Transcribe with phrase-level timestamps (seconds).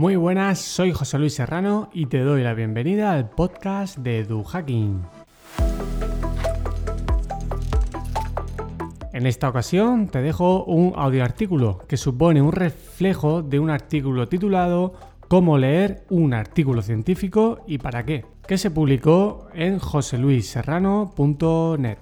[0.00, 5.02] Muy buenas, soy José Luis Serrano y te doy la bienvenida al podcast de EduHacking.
[9.12, 14.94] En esta ocasión te dejo un audioartículo que supone un reflejo de un artículo titulado
[15.28, 21.98] Cómo leer un artículo científico y para qué, que se publicó en joseluisserrano.net.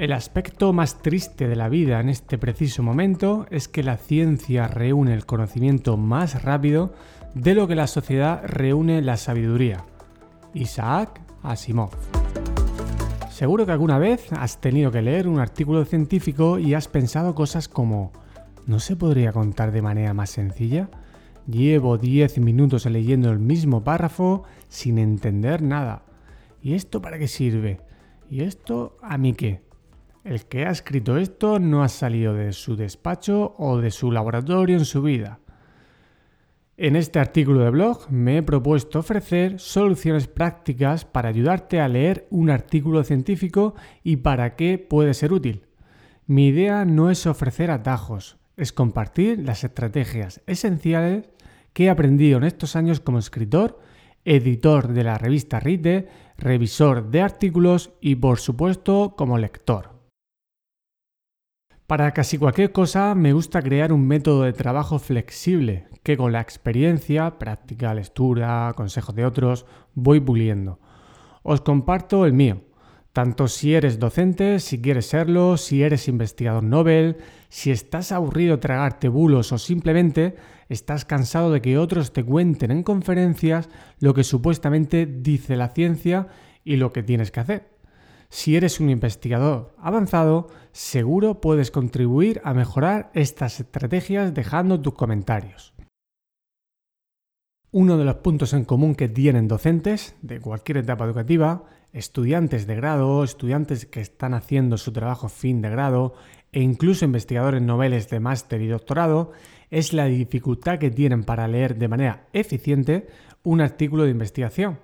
[0.00, 4.66] El aspecto más triste de la vida en este preciso momento es que la ciencia
[4.66, 6.94] reúne el conocimiento más rápido
[7.34, 9.84] de lo que la sociedad reúne la sabiduría.
[10.54, 11.90] Isaac Asimov.
[13.30, 17.68] Seguro que alguna vez has tenido que leer un artículo científico y has pensado cosas
[17.68, 18.10] como
[18.66, 20.88] ¿no se podría contar de manera más sencilla?
[21.46, 26.04] Llevo 10 minutos leyendo el mismo párrafo sin entender nada.
[26.62, 27.82] ¿Y esto para qué sirve?
[28.30, 29.68] ¿Y esto a mí qué?
[30.22, 34.76] El que ha escrito esto no ha salido de su despacho o de su laboratorio
[34.76, 35.40] en su vida.
[36.76, 42.26] En este artículo de blog me he propuesto ofrecer soluciones prácticas para ayudarte a leer
[42.30, 45.66] un artículo científico y para qué puede ser útil.
[46.26, 51.28] Mi idea no es ofrecer atajos, es compartir las estrategias esenciales
[51.72, 53.78] que he aprendido en estos años como escritor,
[54.26, 59.99] editor de la revista Rite, revisor de artículos y por supuesto como lector.
[61.90, 66.40] Para casi cualquier cosa me gusta crear un método de trabajo flexible que con la
[66.40, 70.78] experiencia, práctica, lectura, consejos de otros, voy puliendo.
[71.42, 72.62] Os comparto el mío,
[73.12, 77.16] tanto si eres docente, si quieres serlo, si eres investigador Nobel,
[77.48, 80.36] si estás aburrido tragarte bulos o simplemente
[80.68, 86.28] estás cansado de que otros te cuenten en conferencias lo que supuestamente dice la ciencia
[86.62, 87.79] y lo que tienes que hacer.
[88.30, 95.74] Si eres un investigador avanzado, seguro puedes contribuir a mejorar estas estrategias dejando tus comentarios.
[97.72, 102.76] Uno de los puntos en común que tienen docentes de cualquier etapa educativa, estudiantes de
[102.76, 106.14] grado, estudiantes que están haciendo su trabajo fin de grado
[106.52, 109.32] e incluso investigadores noveles de máster y doctorado,
[109.70, 113.08] es la dificultad que tienen para leer de manera eficiente
[113.42, 114.78] un artículo de investigación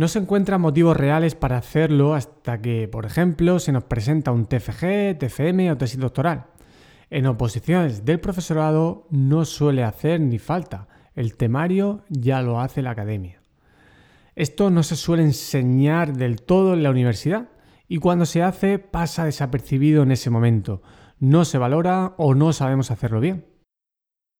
[0.00, 4.46] no se encuentran motivos reales para hacerlo hasta que, por ejemplo, se nos presenta un
[4.46, 6.46] TFG, TFM o tesis doctoral.
[7.10, 10.88] En oposiciones del profesorado no suele hacer ni falta.
[11.14, 13.42] El temario ya lo hace la academia.
[14.34, 17.50] Esto no se suele enseñar del todo en la universidad
[17.86, 20.80] y cuando se hace pasa desapercibido en ese momento.
[21.18, 23.44] No se valora o no sabemos hacerlo bien.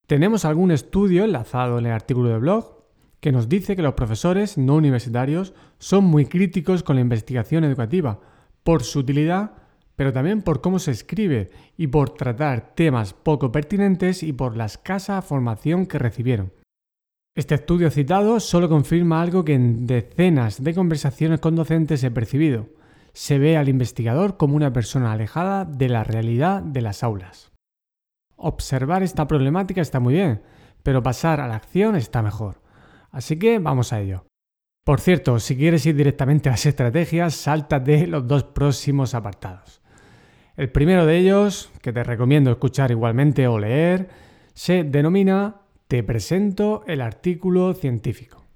[0.06, 2.79] Tenemos algún estudio enlazado en el artículo de blog
[3.20, 8.20] que nos dice que los profesores no universitarios son muy críticos con la investigación educativa,
[8.62, 9.52] por su utilidad,
[9.96, 14.64] pero también por cómo se escribe y por tratar temas poco pertinentes y por la
[14.64, 16.52] escasa formación que recibieron.
[17.36, 22.68] Este estudio citado solo confirma algo que en decenas de conversaciones con docentes he percibido.
[23.12, 27.52] Se ve al investigador como una persona alejada de la realidad de las aulas.
[28.36, 30.42] Observar esta problemática está muy bien,
[30.82, 32.60] pero pasar a la acción está mejor.
[33.10, 34.26] Así que vamos a ello.
[34.84, 39.82] Por cierto, si quieres ir directamente a las estrategias, sáltate los dos próximos apartados.
[40.56, 44.08] El primero de ellos, que te recomiendo escuchar igualmente o leer,
[44.54, 48.46] se denomina Te presento el artículo científico.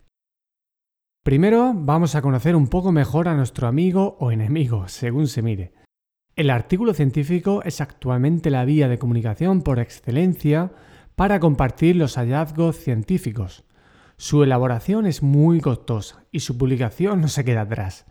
[1.24, 5.72] Primero vamos a conocer un poco mejor a nuestro amigo o enemigo, según se mire.
[6.36, 10.72] El artículo científico es actualmente la vía de comunicación por excelencia
[11.16, 13.64] para compartir los hallazgos científicos.
[14.16, 18.06] Su elaboración es muy costosa y su publicación no se queda atrás.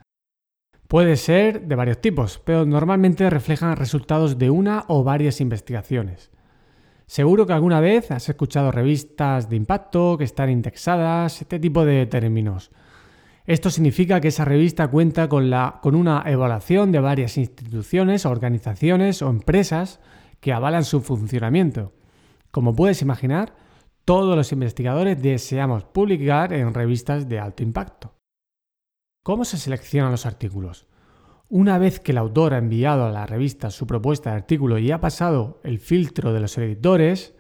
[0.88, 6.30] Puede ser de varios tipos, pero normalmente reflejan resultados de una o varias investigaciones.
[7.08, 12.06] Seguro que alguna vez has escuchado revistas de impacto que están indexadas, este tipo de
[12.06, 12.72] términos.
[13.46, 15.52] Esto significa que esa revista cuenta con,
[15.82, 20.00] con una evaluación de varias instituciones, organizaciones o empresas
[20.40, 21.94] que avalan su funcionamiento.
[22.52, 23.54] Como puedes imaginar,
[24.06, 28.14] todos los investigadores deseamos publicar en revistas de alto impacto.
[29.24, 30.88] ¿Cómo se seleccionan los artículos?
[31.48, 34.92] Una vez que el autor ha enviado a la revista su propuesta de artículo y
[34.92, 37.36] ha pasado el filtro de los editores,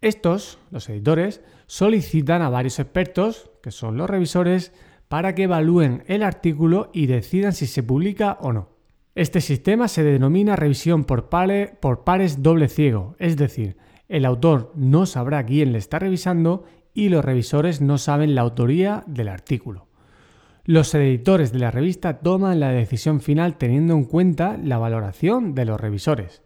[0.00, 4.72] estos, los editores, solicitan a varios expertos, que son los revisores,
[5.08, 8.70] para que evalúen el artículo y decidan si se publica o no.
[9.14, 13.76] Este sistema se denomina revisión por, por pares doble ciego, es decir,
[14.10, 19.04] el autor no sabrá quién le está revisando y los revisores no saben la autoría
[19.06, 19.86] del artículo.
[20.64, 25.64] Los editores de la revista toman la decisión final teniendo en cuenta la valoración de
[25.64, 26.42] los revisores.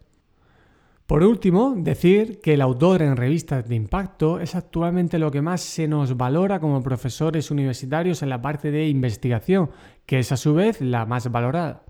[1.07, 5.61] Por último, decir que el autor en revistas de impacto es actualmente lo que más
[5.61, 9.71] se nos valora como profesores universitarios en la parte de investigación,
[10.05, 11.83] que es a su vez la más valorada.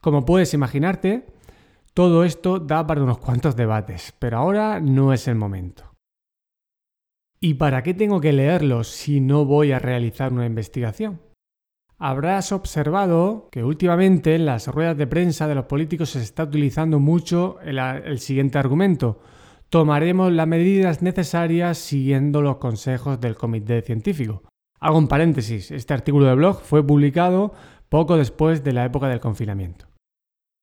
[0.00, 1.26] Como puedes imaginarte,
[1.96, 5.94] todo esto da para unos cuantos debates, pero ahora no es el momento.
[7.40, 11.22] ¿Y para qué tengo que leerlos si no voy a realizar una investigación?
[11.96, 17.00] Habrás observado que últimamente en las ruedas de prensa de los políticos se está utilizando
[17.00, 19.18] mucho el, siguiente argumento.
[19.70, 24.42] Tomaremos las medidas necesarias siguiendo los consejos del comité científico.
[24.80, 27.54] Hago un paréntesis, este artículo de blog fue publicado
[27.88, 29.86] poco después de la época del confinamiento.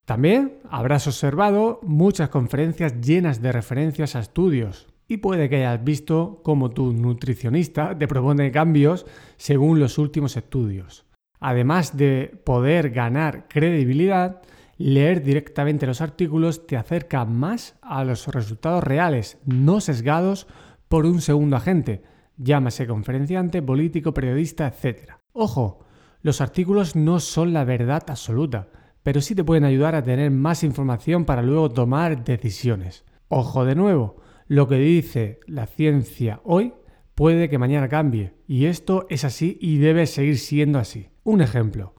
[0.06, 6.42] También habrás observado muchas conferencias llenas de referencias a estudios y puede que hayas visto
[6.44, 9.06] cómo tu nutricionista te propone cambios
[9.38, 11.06] según los últimos estudios.
[11.40, 14.42] Además de poder ganar credibilidad,
[14.78, 20.48] leer directamente los artículos te acerca más a los resultados reales, no sesgados
[20.90, 22.04] por un segundo agente,
[22.36, 25.14] llámase conferenciante, político, periodista, etc.
[25.32, 25.80] Ojo,
[26.22, 28.68] los artículos no son la verdad absoluta,
[29.04, 33.06] pero sí te pueden ayudar a tener más información para luego tomar decisiones.
[33.28, 34.16] Ojo de nuevo,
[34.48, 36.74] lo que dice la ciencia hoy
[37.16, 41.10] puede que mañana cambie, y esto es así y debe seguir siendo así.
[41.24, 41.96] Un ejemplo.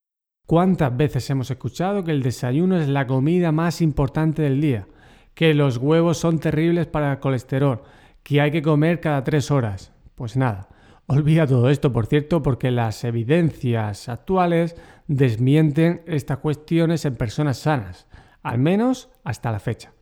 [0.46, 4.86] ¿Cuántas veces hemos escuchado que el desayuno es la comida más importante del día?
[5.34, 7.82] Que los huevos son terribles para el colesterol,
[8.22, 9.92] que hay que comer cada tres horas.
[10.14, 10.68] Pues nada,
[11.06, 18.06] olvida todo esto, por cierto, porque las evidencias actuales desmienten estas cuestiones en personas sanas,
[18.42, 19.92] al menos hasta la fecha.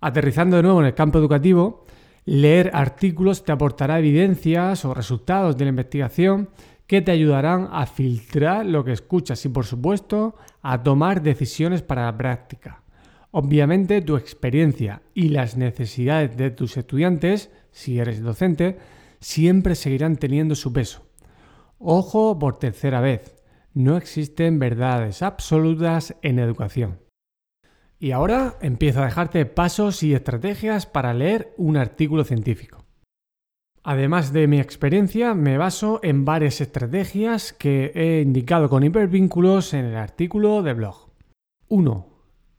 [0.00, 1.84] Aterrizando de nuevo en el campo educativo,
[2.24, 6.50] leer artículos te aportará evidencias o resultados de la investigación
[6.86, 12.04] que te ayudarán a filtrar lo que escuchas y, por supuesto, a tomar decisiones para
[12.04, 12.82] la práctica.
[13.32, 18.78] Obviamente, tu experiencia y las necesidades de tus estudiantes, si eres docente,
[19.26, 21.04] siempre seguirán teniendo su peso.
[21.78, 23.42] Ojo por tercera vez,
[23.74, 27.00] no existen verdades absolutas en educación.
[27.98, 32.84] Y ahora empiezo a dejarte pasos y estrategias para leer un artículo científico.
[33.82, 39.86] Además de mi experiencia, me baso en varias estrategias que he indicado con hipervínculos en
[39.86, 41.10] el artículo de blog.
[41.68, 42.08] 1.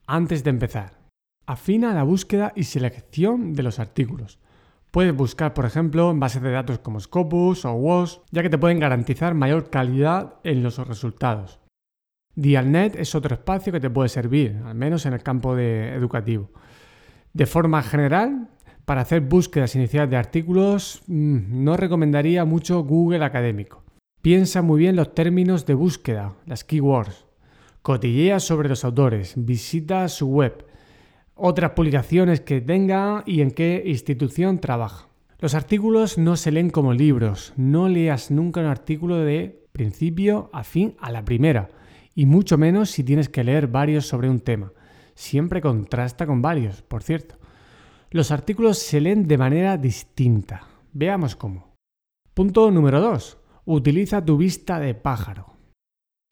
[0.05, 0.99] Antes de empezar,
[1.45, 4.39] afina la búsqueda y selección de los artículos.
[4.97, 8.57] Puedes buscar, por ejemplo, en bases de datos como Scopus o WOS, ya que te
[8.57, 11.59] pueden garantizar mayor calidad en los resultados.
[12.33, 16.49] Dialnet es otro espacio que te puede servir, al menos en el campo educativo.
[17.31, 18.49] De forma general,
[18.85, 23.83] para hacer búsquedas iniciales de artículos, mm, no recomendaría mucho Google Académico.
[24.23, 27.27] Piensa muy bien los términos de búsqueda, las keywords.
[27.83, 30.65] Cotillea sobre los autores, visita su web,
[31.37, 35.07] otras publicaciones que tenga y en qué institución trabaja.
[35.39, 40.63] Los artículos no se leen como libros, no leas nunca un artículo de principio a
[40.63, 41.69] fin a la primera,
[42.15, 44.73] y mucho menos si tienes que leer varios sobre un tema.
[45.13, 47.35] Siempre contrasta con varios, por cierto.
[48.09, 50.67] Los artículos se leen de manera distinta.
[50.93, 51.75] Veamos cómo.
[52.33, 53.37] Punto número 2.
[53.65, 55.53] Utiliza tu vista de pájaro.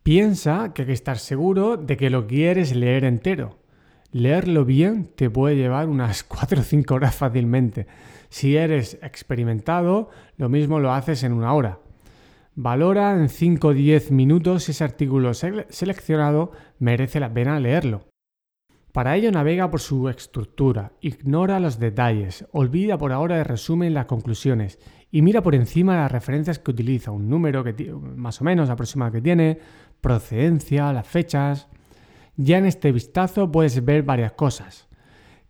[0.03, 3.57] Piensa que hay que estar seguro de que lo quieres leer entero.
[4.15, 7.85] Leerlo bien te puede llevar unas 4 o 5 horas fácilmente.
[8.29, 11.79] Si eres experimentado, lo mismo lo haces en una hora.
[12.55, 18.05] Valora en 5 o 10 minutos si ese artículo seleccionado merece la pena leerlo.
[18.93, 24.05] Para ello navega por su estructura, ignora los detalles, olvida por ahora el resumen las
[24.05, 24.79] conclusiones
[25.11, 29.11] y mira por encima las referencias que utiliza, un número que más o menos aproximado
[29.11, 29.59] que tiene,
[29.99, 31.67] procedencia, las fechas.
[32.37, 34.87] Ya en este vistazo puedes ver varias cosas.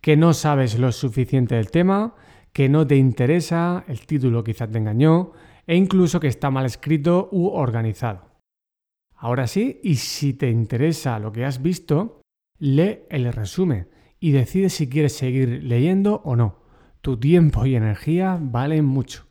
[0.00, 2.14] Que no sabes lo suficiente del tema,
[2.52, 5.32] que no te interesa, el título quizás te engañó,
[5.66, 8.30] e incluso que está mal escrito u organizado.
[9.14, 12.20] Ahora sí, y si te interesa lo que has visto,
[12.58, 13.88] Lee el resumen
[14.18, 16.62] y decide si quieres seguir leyendo o no.
[17.02, 19.26] Tu tiempo y energía valen mucho.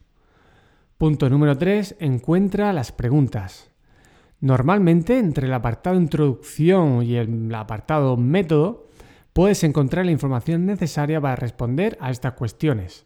[0.97, 1.97] Punto número 3.
[1.99, 3.71] Encuentra las preguntas.
[4.41, 8.87] Normalmente entre el apartado introducción y el apartado método
[9.33, 13.05] puedes encontrar la información necesaria para responder a estas cuestiones.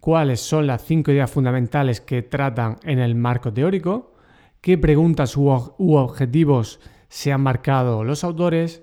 [0.00, 4.14] ¿Cuáles son las cinco ideas fundamentales que tratan en el marco teórico?
[4.60, 8.82] ¿Qué preguntas u, objetivos se han marcado los autores?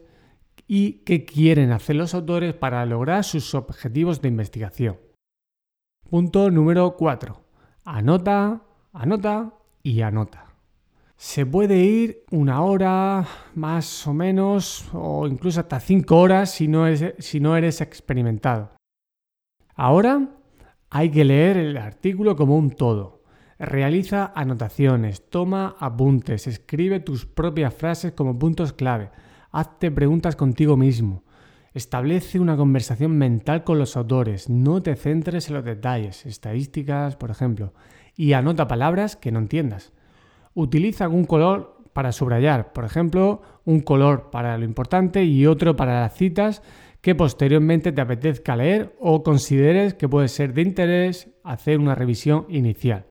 [0.67, 4.99] y qué quieren hacer los autores para lograr sus objetivos de investigación.
[6.09, 7.41] Punto número 4.
[7.85, 10.46] Anota, anota y anota.
[11.19, 16.85] Se puede ir una hora más o menos o incluso hasta cinco horas si no,
[16.85, 18.69] eres experimentado.
[19.73, 20.29] Ahora
[20.91, 23.23] hay que leer el artículo como un todo.
[23.57, 29.09] Realiza anotaciones, toma apuntes, escribe tus propias frases como puntos clave,
[29.49, 31.23] hazte preguntas contigo mismo.
[31.73, 37.31] Establece una conversación mental con los autores, no te centres en los detalles, estadísticas, por
[37.31, 37.73] ejemplo,
[38.15, 39.93] y anota palabras que no entiendas.
[40.57, 46.01] Utiliza algún color para subrayar, por ejemplo, un color para lo importante y otro para
[46.01, 46.63] las citas
[46.99, 52.47] que posteriormente te apetezca leer o consideres que puede ser de interés hacer una revisión
[52.49, 53.05] inicial.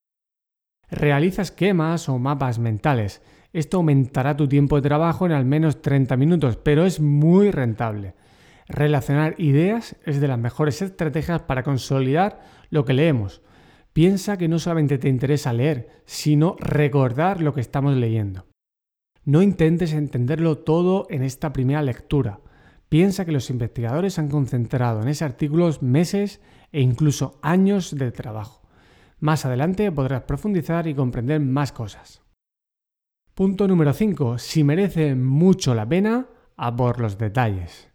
[0.91, 3.23] Realiza esquemas o mapas mentales.
[3.53, 8.15] Esto aumentará tu tiempo de trabajo en al menos 30 minutos, pero es muy rentable.
[8.67, 13.41] Relacionar ideas es de las mejores estrategias para consolidar lo que leemos.
[13.97, 18.45] Piensa que no solamente te interesa leer, sino recordar lo que estamos leyendo.
[19.25, 22.41] No intentes entenderlo todo en esta primera lectura.
[22.91, 28.61] Piensa que los investigadores han concentrado en ese artículo meses e incluso años de trabajo.
[29.19, 32.21] Más adelante podrás profundizar y comprender más cosas.
[33.33, 34.37] Punto número 5.
[34.37, 36.27] Si merece mucho la pena,
[36.59, 37.89] a por los detalles.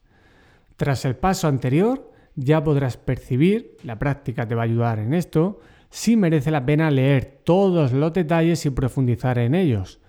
[0.78, 5.60] Tras el paso anterior, ya podrás percibir, la práctica te va a ayudar en esto,
[5.92, 10.00] si merece la pena leer todos los detalles y profundizar en ellos.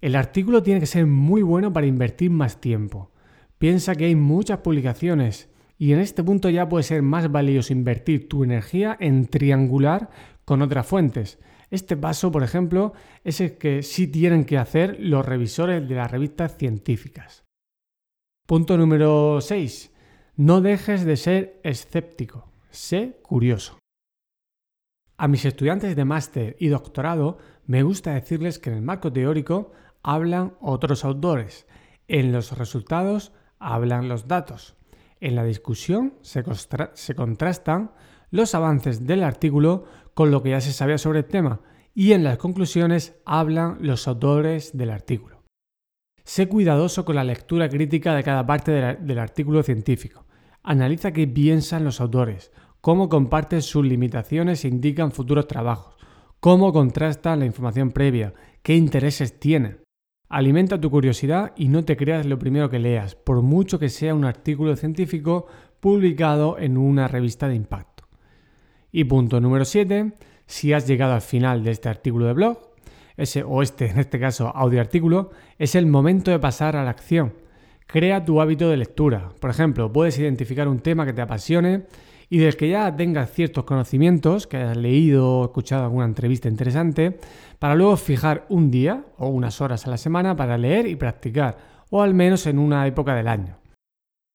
[0.00, 3.10] El artículo tiene que ser muy bueno para invertir más tiempo.
[3.58, 8.28] Piensa que hay muchas publicaciones y en este punto ya puede ser más valioso invertir
[8.28, 10.10] tu energía en triangular
[10.44, 11.38] con otras fuentes.
[11.70, 12.92] Este paso, por ejemplo,
[13.24, 17.42] es el que sí tienen que hacer los revisores de las revistas científicas.
[18.46, 19.90] Punto número 6.
[20.36, 22.52] No dejes de ser escéptico.
[22.70, 23.78] Sé curioso.
[25.16, 29.70] A mis estudiantes de máster y doctorado me gusta decirles que en el marco teórico
[30.02, 31.66] hablan otros autores.
[32.08, 34.76] En los resultados hablan los datos.
[35.20, 36.42] En la discusión se,
[37.14, 37.92] contrastan
[38.30, 41.60] los avances del artículo con lo que ya se sabía sobre el tema
[41.94, 45.42] y en las conclusiones hablan los autores del artículo.
[46.24, 50.26] Sé cuidadoso con la lectura crítica de cada parte del artículo científico.
[50.62, 52.50] Analiza qué piensan los autores,
[52.84, 55.96] cómo comparten sus limitaciones e indican futuros trabajos,
[56.38, 59.78] cómo contrastan la información previa, qué intereses tienen.
[60.28, 64.14] Alimenta tu curiosidad y no te creas lo primero que leas, por mucho que sea
[64.14, 65.46] un artículo científico
[65.80, 68.04] publicado en una revista de impacto.
[68.92, 70.12] Y punto número 7,
[70.44, 72.58] si has llegado al final de este artículo de blog,
[73.16, 76.90] ese o este, en este caso audio artículo, es el momento de pasar a la
[76.90, 77.32] acción.
[77.86, 79.30] Crea tu hábito de lectura.
[79.40, 81.86] Por ejemplo, puedes identificar un tema que te apasione
[82.28, 87.18] y del que ya tengas ciertos conocimientos, que hayas leído o escuchado alguna entrevista interesante,
[87.58, 91.56] para luego fijar un día o unas horas a la semana para leer y practicar,
[91.90, 93.58] o al menos en una época del año.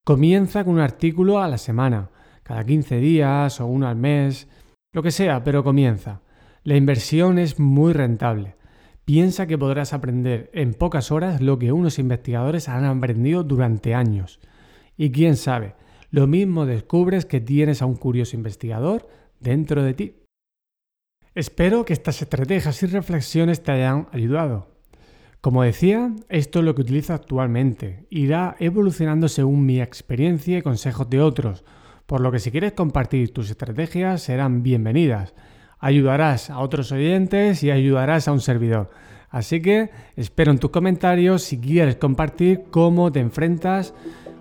[0.05, 2.09] Comienza con un artículo a la semana,
[2.43, 4.47] cada 15 días o uno al mes,
[4.91, 6.21] lo que sea, pero comienza.
[6.63, 8.55] La inversión es muy rentable.
[9.05, 14.39] Piensa que podrás aprender en pocas horas lo que unos investigadores han aprendido durante años.
[14.97, 15.75] Y quién sabe,
[16.11, 19.07] lo mismo descubres que tienes a un curioso investigador
[19.39, 20.15] dentro de ti.
[21.35, 24.79] Espero que estas estrategias y reflexiones te hayan ayudado.
[25.41, 28.07] Como decía, esto es lo que utilizo actualmente.
[28.09, 31.63] Irá evolucionando según mi experiencia y consejos de otros,
[32.07, 35.33] por lo que si quieres compartir tus estrategias serán bienvenidas.
[35.77, 38.89] Ayudarás a otros oyentes y ayudarás a un servidor.
[39.29, 43.93] Así que espero en tus comentarios si quieres compartir cómo te enfrentas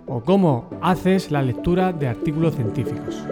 [0.09, 3.23] o cómo haces la lectura de artículos científicos.